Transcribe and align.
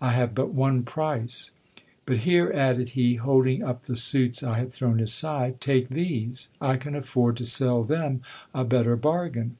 I 0.00 0.10
have 0.14 0.34
but 0.34 0.52
one 0.52 0.82
price. 0.82 1.52
But 2.04 2.16
here, 2.26 2.50
added 2.52 2.90
he, 2.98 3.14
holding 3.14 3.62
up 3.62 3.84
the 3.84 3.94
suits 3.94 4.42
I 4.42 4.58
had 4.58 4.72
thrown 4.72 4.98
aside; 4.98 5.60
take 5.60 5.90
these: 5.90 6.48
I 6.60 6.76
can 6.76 6.96
afford 6.96 7.36
to 7.36 7.44
sell 7.44 7.84
them 7.84 8.22
a 8.52 8.64
better 8.64 8.96
bargain. 8.96 9.58